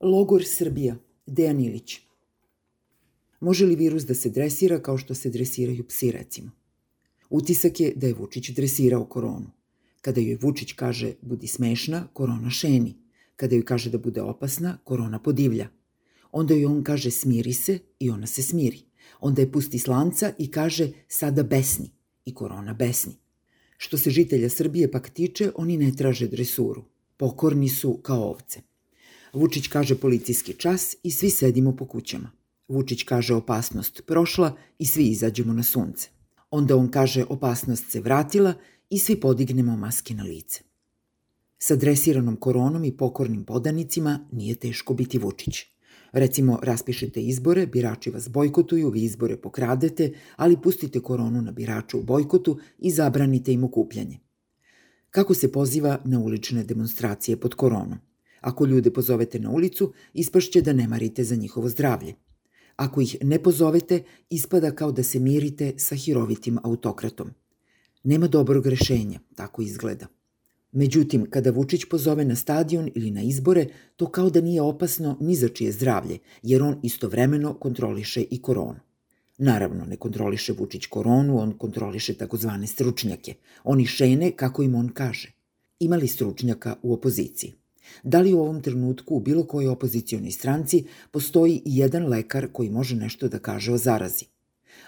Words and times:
Logor 0.00 0.44
Srbija, 0.46 0.96
Dejan 1.26 1.60
Ilić. 1.60 2.00
Može 3.40 3.66
li 3.66 3.76
virus 3.76 4.04
da 4.06 4.14
se 4.14 4.30
dresira 4.30 4.82
kao 4.82 4.98
što 4.98 5.14
se 5.14 5.30
dresiraju 5.30 5.84
psi, 5.88 6.10
recimo? 6.12 6.50
Utisak 7.30 7.80
je 7.80 7.92
da 7.96 8.06
je 8.06 8.14
Vučić 8.14 8.50
dresirao 8.50 9.04
koronu. 9.04 9.50
Kada 10.00 10.20
joj 10.20 10.38
Vučić 10.40 10.72
kaže 10.72 11.14
budi 11.22 11.46
smešna, 11.46 12.06
korona 12.12 12.50
šeni. 12.50 12.94
Kada 13.36 13.54
joj 13.54 13.64
kaže 13.64 13.90
da 13.90 13.98
bude 13.98 14.22
opasna, 14.22 14.78
korona 14.84 15.18
podivlja. 15.18 15.68
Onda 16.32 16.54
joj 16.54 16.66
on 16.66 16.84
kaže 16.84 17.10
smiri 17.10 17.52
se 17.52 17.78
i 17.98 18.10
ona 18.10 18.26
se 18.26 18.42
smiri. 18.42 18.82
Onda 19.20 19.42
je 19.42 19.52
pusti 19.52 19.78
slanca 19.78 20.32
i 20.38 20.50
kaže 20.50 20.92
sada 21.08 21.42
besni 21.42 21.90
i 22.24 22.34
korona 22.34 22.74
besni. 22.74 23.16
Što 23.78 23.98
se 23.98 24.10
žitelja 24.10 24.48
Srbije 24.48 24.90
pak 24.90 25.10
tiče, 25.10 25.50
oni 25.54 25.76
ne 25.76 25.92
traže 25.96 26.28
dresuru. 26.28 26.84
Pokorni 27.16 27.68
su 27.68 27.96
kao 28.02 28.30
ovce. 28.30 28.67
Vučić 29.32 29.68
kaže 29.68 29.94
policijski 29.94 30.52
čas 30.52 30.96
i 31.02 31.10
svi 31.10 31.30
sedimo 31.30 31.76
po 31.76 31.86
kućama. 31.86 32.30
Vučić 32.68 33.02
kaže 33.02 33.34
opasnost 33.34 34.02
prošla 34.06 34.56
i 34.78 34.86
svi 34.86 35.08
izađemo 35.08 35.52
na 35.52 35.62
sunce. 35.62 36.08
Onda 36.50 36.76
on 36.76 36.90
kaže 36.90 37.24
opasnost 37.28 37.90
se 37.90 38.00
vratila 38.00 38.54
i 38.90 38.98
svi 38.98 39.20
podignemo 39.20 39.76
maske 39.76 40.14
na 40.14 40.22
lice. 40.22 40.60
Sa 41.58 41.76
dresiranom 41.76 42.36
koronom 42.36 42.84
i 42.84 42.96
pokornim 42.96 43.44
podanicima 43.44 44.28
nije 44.32 44.54
teško 44.54 44.94
biti 44.94 45.18
Vučić. 45.18 45.64
Recimo, 46.12 46.58
raspišete 46.62 47.22
izbore, 47.22 47.66
birači 47.66 48.10
vas 48.10 48.28
bojkotuju, 48.28 48.90
vi 48.90 49.02
izbore 49.02 49.36
pokradete, 49.36 50.12
ali 50.36 50.60
pustite 50.62 51.00
koronu 51.00 51.42
na 51.42 51.52
biraču 51.52 51.98
u 51.98 52.02
bojkotu 52.02 52.58
i 52.78 52.90
zabranite 52.90 53.52
im 53.52 53.64
okupljanje. 53.64 54.18
Kako 55.10 55.34
se 55.34 55.52
poziva 55.52 55.98
na 56.04 56.20
ulične 56.20 56.64
demonstracije 56.64 57.36
pod 57.36 57.54
koronom? 57.54 57.98
Ako 58.40 58.66
ljude 58.66 58.92
pozovete 58.92 59.38
na 59.38 59.50
ulicu, 59.50 59.92
ispašće 60.14 60.62
da 60.62 60.72
ne 60.72 60.88
marite 60.88 61.24
za 61.24 61.36
njihovo 61.36 61.68
zdravlje. 61.68 62.14
Ako 62.76 63.00
ih 63.00 63.16
ne 63.22 63.42
pozovete, 63.42 64.02
ispada 64.30 64.70
kao 64.70 64.92
da 64.92 65.02
se 65.02 65.18
mirite 65.18 65.72
sa 65.76 65.94
hirovitim 65.94 66.58
autokratom. 66.62 67.30
Nema 68.04 68.26
dobrog 68.26 68.66
rešenja, 68.66 69.20
tako 69.34 69.62
izgleda. 69.62 70.06
Međutim, 70.72 71.26
kada 71.30 71.50
Vučić 71.50 71.84
pozove 71.84 72.24
na 72.24 72.36
stadion 72.36 72.90
ili 72.94 73.10
na 73.10 73.22
izbore, 73.22 73.66
to 73.96 74.06
kao 74.06 74.30
da 74.30 74.40
nije 74.40 74.62
opasno 74.62 75.16
ni 75.20 75.34
za 75.34 75.48
čije 75.48 75.72
zdravlje, 75.72 76.18
jer 76.42 76.62
on 76.62 76.80
istovremeno 76.82 77.54
kontroliše 77.54 78.22
i 78.30 78.42
koronu. 78.42 78.80
Naravno, 79.38 79.84
ne 79.84 79.96
kontroliše 79.96 80.52
Vučić 80.52 80.86
koronu, 80.86 81.38
on 81.40 81.52
kontroliše 81.58 82.14
takozvane 82.14 82.66
stručnjake. 82.66 83.34
Oni 83.64 83.86
šene 83.86 84.30
kako 84.30 84.62
im 84.62 84.74
on 84.74 84.88
kaže. 84.88 85.32
Imali 85.80 86.08
stručnjaka 86.08 86.76
u 86.82 86.92
opoziciji. 86.92 87.52
Da 88.02 88.20
li 88.20 88.34
u 88.34 88.40
ovom 88.40 88.62
trenutku 88.62 89.16
u 89.16 89.20
bilo 89.20 89.44
kojoj 89.44 89.68
opozicijonoj 89.68 90.30
stranci 90.30 90.84
postoji 91.10 91.62
i 91.64 91.76
jedan 91.76 92.06
lekar 92.06 92.48
koji 92.52 92.70
može 92.70 92.96
nešto 92.96 93.28
da 93.28 93.38
kaže 93.38 93.72
o 93.72 93.78
zarazi? 93.78 94.24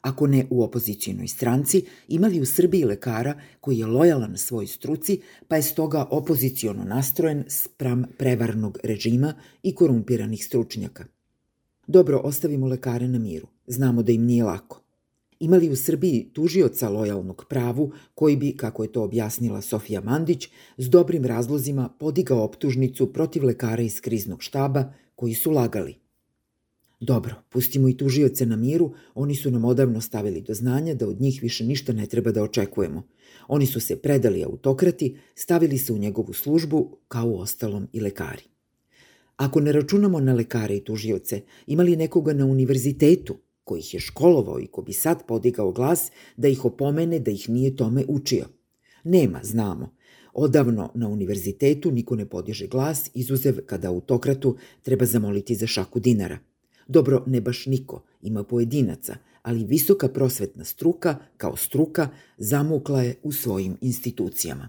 Ako 0.00 0.26
ne 0.26 0.46
u 0.50 0.62
opozicijonoj 0.62 1.28
stranci, 1.28 1.84
ima 2.08 2.26
li 2.26 2.40
u 2.40 2.46
Srbiji 2.46 2.84
lekara 2.84 3.40
koji 3.60 3.78
je 3.78 3.86
lojalan 3.86 4.36
svoj 4.36 4.66
struci, 4.66 5.20
pa 5.48 5.56
je 5.56 5.62
stoga 5.62 6.06
opozicijono 6.10 6.84
nastrojen 6.84 7.44
spram 7.48 8.04
prevarnog 8.18 8.78
režima 8.82 9.34
i 9.62 9.74
korumpiranih 9.74 10.44
stručnjaka? 10.44 11.04
Dobro, 11.86 12.20
ostavimo 12.24 12.66
lekare 12.66 13.08
na 13.08 13.18
miru. 13.18 13.46
Znamo 13.66 14.02
da 14.02 14.12
im 14.12 14.24
nije 14.24 14.44
lako 14.44 14.83
imali 15.44 15.68
u 15.68 15.76
Srbiji 15.76 16.30
tužioca 16.32 16.88
lojalnog 16.88 17.44
pravu 17.48 17.92
koji 18.14 18.36
bi, 18.36 18.56
kako 18.56 18.82
je 18.82 18.92
to 18.92 19.02
objasnila 19.02 19.60
Sofija 19.60 20.00
Mandić, 20.00 20.48
s 20.78 20.90
dobrim 20.90 21.24
razlozima 21.24 21.88
podigao 21.98 22.44
optužnicu 22.44 23.12
protiv 23.12 23.44
lekara 23.44 23.82
iz 23.82 24.00
kriznog 24.00 24.42
štaba 24.42 24.92
koji 25.14 25.34
su 25.34 25.50
lagali. 25.50 25.94
Dobro, 27.00 27.34
pustimo 27.48 27.88
i 27.88 27.96
tužioce 27.96 28.46
na 28.46 28.56
miru, 28.56 28.92
oni 29.14 29.34
su 29.34 29.50
nam 29.50 29.64
odavno 29.64 30.00
stavili 30.00 30.40
do 30.40 30.54
znanja 30.54 30.94
da 30.94 31.08
od 31.08 31.20
njih 31.20 31.42
više 31.42 31.64
ništa 31.64 31.92
ne 31.92 32.06
treba 32.06 32.32
da 32.32 32.42
očekujemo. 32.42 33.02
Oni 33.48 33.66
su 33.66 33.80
se 33.80 33.96
predali 33.96 34.44
autokrati, 34.44 35.16
stavili 35.34 35.78
se 35.78 35.92
u 35.92 35.98
njegovu 35.98 36.32
službu, 36.32 36.98
kao 37.08 37.26
u 37.26 37.38
ostalom 37.38 37.88
i 37.92 38.00
lekari. 38.00 38.42
Ako 39.36 39.60
ne 39.60 39.72
računamo 39.72 40.20
na 40.20 40.32
lekare 40.32 40.76
i 40.76 40.84
tužioce, 40.84 41.40
imali 41.66 41.96
nekoga 41.96 42.32
na 42.32 42.46
univerzitetu 42.46 43.36
ko 43.64 43.76
ih 43.76 43.94
je 43.94 44.00
školovao 44.00 44.60
i 44.60 44.66
ko 44.66 44.82
bi 44.82 44.92
sad 44.92 45.26
podigao 45.26 45.72
glas 45.72 46.10
da 46.36 46.48
ih 46.48 46.64
opomene 46.64 47.18
da 47.18 47.30
ih 47.30 47.50
nije 47.50 47.76
tome 47.76 48.04
učio. 48.08 48.46
Nema, 49.04 49.40
znamo. 49.42 49.94
Odavno 50.32 50.90
na 50.94 51.08
univerzitetu 51.08 51.90
niko 51.90 52.16
ne 52.16 52.28
podiže 52.28 52.66
glas, 52.66 53.10
izuzev 53.14 53.58
kada 53.66 53.88
autokratu 53.88 54.56
treba 54.82 55.06
zamoliti 55.06 55.54
za 55.54 55.66
šaku 55.66 56.00
dinara. 56.00 56.38
Dobro, 56.88 57.24
ne 57.26 57.40
baš 57.40 57.66
niko, 57.66 58.02
ima 58.22 58.44
pojedinaca, 58.44 59.16
ali 59.42 59.64
visoka 59.64 60.08
prosvetna 60.08 60.64
struka, 60.64 61.16
kao 61.36 61.56
struka, 61.56 62.08
zamukla 62.38 63.02
je 63.02 63.16
u 63.22 63.32
svojim 63.32 63.76
institucijama. 63.80 64.68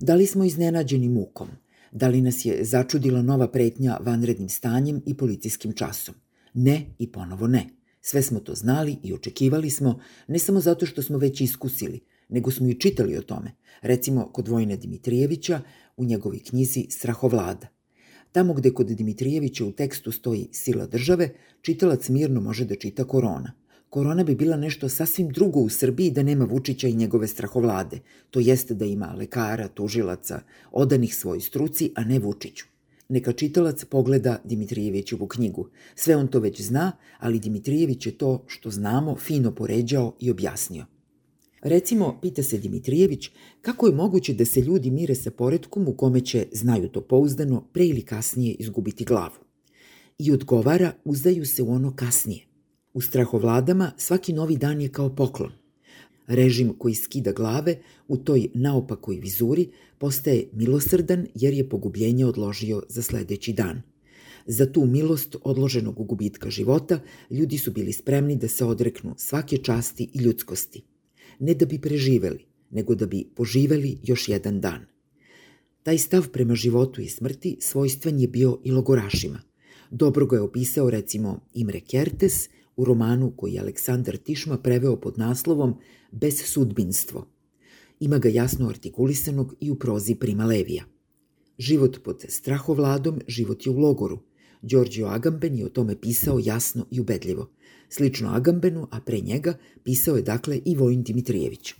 Da 0.00 0.14
li 0.14 0.26
smo 0.26 0.44
iznenađeni 0.44 1.08
mukom? 1.08 1.48
Da 1.92 2.08
li 2.08 2.20
nas 2.20 2.44
je 2.44 2.64
začudila 2.64 3.22
nova 3.22 3.48
pretnja 3.48 3.98
vanrednim 4.00 4.48
stanjem 4.48 5.02
i 5.06 5.16
policijskim 5.16 5.72
časom? 5.72 6.14
Ne 6.54 6.86
i 6.98 7.12
ponovo 7.12 7.46
ne. 7.46 7.66
Sve 8.00 8.22
smo 8.22 8.40
to 8.40 8.54
znali 8.54 8.96
i 9.02 9.12
očekivali 9.14 9.70
smo, 9.70 10.00
ne 10.28 10.38
samo 10.38 10.60
zato 10.60 10.86
što 10.86 11.02
smo 11.02 11.18
već 11.18 11.40
iskusili, 11.40 12.00
nego 12.28 12.50
smo 12.50 12.68
i 12.68 12.74
čitali 12.74 13.16
o 13.16 13.22
tome, 13.22 13.52
recimo 13.82 14.32
kod 14.32 14.48
Vojna 14.48 14.76
Dimitrijevića 14.76 15.60
u 15.96 16.04
njegovoj 16.04 16.38
knjizi 16.38 16.86
Strahovlada. 16.90 17.66
Tamo 18.32 18.54
gde 18.54 18.74
kod 18.74 18.86
Dimitrijevića 18.86 19.64
u 19.64 19.72
tekstu 19.72 20.12
stoji 20.12 20.48
sila 20.52 20.86
države, 20.86 21.30
čitalac 21.62 22.08
mirno 22.08 22.40
može 22.40 22.64
da 22.64 22.74
čita 22.74 23.04
korona. 23.04 23.52
Korona 23.90 24.24
bi 24.24 24.34
bila 24.34 24.56
nešto 24.56 24.88
sasvim 24.88 25.28
drugo 25.28 25.60
u 25.60 25.68
Srbiji 25.68 26.10
da 26.10 26.22
nema 26.22 26.44
Vučića 26.44 26.88
i 26.88 26.94
njegove 26.94 27.26
strahovlade, 27.26 27.98
to 28.30 28.40
jeste 28.40 28.74
da 28.74 28.84
ima 28.84 29.14
lekara, 29.18 29.68
tužilaca, 29.68 30.42
odanih 30.72 31.16
svoj 31.16 31.40
struci, 31.40 31.92
a 31.96 32.04
ne 32.04 32.18
Vučiću. 32.18 32.69
Neka 33.10 33.32
čitalac 33.32 33.84
pogleda 33.84 34.40
Dimitrijevićevu 34.44 35.26
knjigu. 35.26 35.68
Sve 35.94 36.16
on 36.16 36.28
to 36.28 36.38
već 36.38 36.60
zna, 36.60 36.92
ali 37.18 37.38
Dimitrijević 37.38 38.06
je 38.06 38.18
to 38.18 38.44
što 38.46 38.70
znamo 38.70 39.16
fino 39.16 39.54
poređao 39.54 40.16
i 40.20 40.30
objasnio. 40.30 40.86
Recimo, 41.62 42.18
pita 42.22 42.42
se 42.42 42.58
Dimitrijević 42.58 43.30
kako 43.62 43.86
je 43.86 43.92
moguće 43.92 44.34
da 44.34 44.44
se 44.44 44.60
ljudi 44.60 44.90
mire 44.90 45.14
sa 45.14 45.30
poredkom 45.30 45.88
u 45.88 45.92
kome 45.92 46.20
će, 46.20 46.46
znaju 46.52 46.88
to 46.88 47.00
pouzdano, 47.00 47.64
pre 47.72 47.86
ili 47.86 48.02
kasnije 48.02 48.54
izgubiti 48.54 49.04
glavu. 49.04 49.36
I 50.18 50.32
odgovara, 50.32 50.92
uzdaju 51.04 51.46
se 51.46 51.62
u 51.62 51.72
ono 51.72 51.96
kasnije. 51.96 52.46
U 52.94 53.00
strahovladama 53.00 53.92
svaki 53.96 54.32
novi 54.32 54.56
dan 54.56 54.80
je 54.80 54.88
kao 54.88 55.14
poklon. 55.14 55.59
Režim 56.30 56.74
koji 56.78 56.94
skida 56.94 57.32
glave 57.32 57.78
u 58.08 58.16
toj 58.16 58.48
naopakoj 58.54 59.16
vizuri 59.16 59.68
postaje 59.98 60.48
milosrdan 60.52 61.26
jer 61.34 61.54
je 61.54 61.68
pogubljenje 61.68 62.26
odložio 62.26 62.82
za 62.88 63.02
sledeći 63.02 63.52
dan. 63.52 63.82
Za 64.46 64.72
tu 64.72 64.86
milost 64.86 65.36
odloženog 65.42 66.06
gubitka 66.06 66.50
života 66.50 67.00
ljudi 67.30 67.58
su 67.58 67.70
bili 67.70 67.92
spremni 67.92 68.36
da 68.36 68.48
se 68.48 68.64
odreknu 68.64 69.14
svake 69.18 69.56
časti 69.56 70.10
i 70.14 70.18
ljudskosti. 70.18 70.82
Ne 71.38 71.54
da 71.54 71.66
bi 71.66 71.80
preživeli, 71.80 72.44
nego 72.70 72.94
da 72.94 73.06
bi 73.06 73.24
poživeli 73.36 73.98
još 74.02 74.28
jedan 74.28 74.60
dan. 74.60 74.86
Taj 75.82 75.98
stav 75.98 76.28
prema 76.28 76.54
životu 76.54 77.00
i 77.00 77.08
smrti 77.08 77.56
svojstven 77.60 78.20
je 78.20 78.28
bio 78.28 78.60
i 78.64 78.70
logorašima. 78.70 79.42
Dobro 79.90 80.26
ga 80.26 80.36
je 80.36 80.42
opisao 80.42 80.90
recimo 80.90 81.40
Imre 81.54 81.80
Kertes– 81.80 82.48
u 82.80 82.84
romanu 82.84 83.32
koji 83.36 83.52
je 83.52 83.60
Aleksandar 83.60 84.16
Tišma 84.16 84.58
preveo 84.58 84.96
pod 84.96 85.18
naslovom 85.18 85.74
Bez 86.12 86.42
sudbinstvo. 86.44 87.26
Ima 88.00 88.18
ga 88.18 88.28
jasno 88.28 88.68
artikulisanog 88.68 89.54
i 89.60 89.70
u 89.70 89.74
prozi 89.74 90.14
Prima 90.14 90.44
Levija. 90.44 90.84
Život 91.58 91.98
pod 92.04 92.24
strahovladom, 92.28 93.20
život 93.28 93.66
je 93.66 93.72
u 93.72 93.78
logoru. 93.78 94.18
Đorđio 94.62 95.06
Agamben 95.06 95.58
je 95.58 95.66
o 95.66 95.68
tome 95.68 96.00
pisao 96.00 96.40
jasno 96.44 96.86
i 96.90 97.00
ubedljivo. 97.00 97.50
Slično 97.88 98.28
Agambenu, 98.28 98.86
a 98.90 99.00
pre 99.00 99.20
njega, 99.20 99.54
pisao 99.84 100.16
je 100.16 100.22
dakle 100.22 100.60
i 100.64 100.76
Vojin 100.76 101.02
Dimitrijević. 101.02 101.74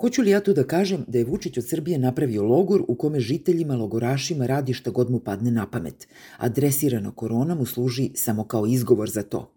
Hoću 0.00 0.22
li 0.22 0.30
ja 0.30 0.40
to 0.40 0.52
da 0.52 0.64
kažem 0.64 1.04
da 1.08 1.18
je 1.18 1.24
Vučić 1.24 1.58
od 1.58 1.68
Srbije 1.68 1.98
napravio 1.98 2.42
logor 2.42 2.84
u 2.88 2.94
kome 2.94 3.20
žiteljima, 3.20 3.76
logorašima 3.76 4.46
radi 4.46 4.72
šta 4.72 4.90
god 4.90 5.10
mu 5.10 5.20
padne 5.20 5.50
na 5.50 5.66
pamet, 5.70 6.08
a 6.36 6.48
dresirana 6.48 7.10
korona 7.10 7.54
mu 7.54 7.66
služi 7.66 8.10
samo 8.14 8.44
kao 8.44 8.66
izgovor 8.66 9.10
za 9.10 9.22
to. 9.22 9.53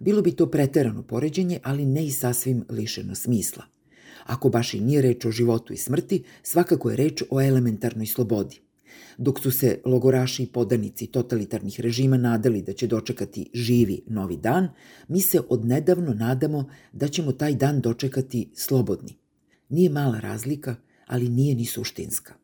Bilo 0.00 0.22
bi 0.22 0.32
to 0.32 0.50
preterano 0.50 1.02
poređenje, 1.02 1.60
ali 1.62 1.86
ne 1.86 2.06
i 2.06 2.10
sasvim 2.10 2.64
lišeno 2.70 3.14
smisla. 3.14 3.64
Ako 4.24 4.48
baš 4.48 4.74
i 4.74 4.80
nije 4.80 5.02
reč 5.02 5.24
o 5.24 5.30
životu 5.30 5.72
i 5.72 5.76
smrti, 5.76 6.22
svakako 6.42 6.90
je 6.90 6.96
reč 6.96 7.22
o 7.30 7.40
elementarnoj 7.42 8.06
slobodi. 8.06 8.60
Dok 9.18 9.40
su 9.40 9.50
se 9.50 9.80
logoraši 9.84 10.42
i 10.42 10.46
podanici 10.46 11.06
totalitarnih 11.06 11.80
režima 11.80 12.16
nadali 12.16 12.62
da 12.62 12.72
će 12.72 12.86
dočekati 12.86 13.50
živi 13.54 14.02
novi 14.06 14.36
dan, 14.36 14.68
mi 15.08 15.20
se 15.20 15.40
odnedavno 15.48 16.14
nadamo 16.14 16.68
da 16.92 17.08
ćemo 17.08 17.32
taj 17.32 17.54
dan 17.54 17.80
dočekati 17.80 18.50
slobodni. 18.54 19.16
Nije 19.68 19.90
mala 19.90 20.20
razlika, 20.20 20.76
ali 21.06 21.28
nije 21.28 21.54
ni 21.54 21.64
suštinska. 21.64 22.34